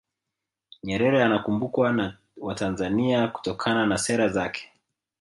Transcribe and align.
nyerere 0.83 1.23
anakumbukwa 1.23 1.93
na 1.93 2.17
watanzania 2.37 3.27
kutokana 3.27 3.85
na 3.85 3.97
sera 3.97 4.27
zake 4.29 4.71